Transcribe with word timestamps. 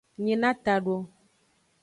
Nyina 0.23 0.49
tado. 0.65 0.95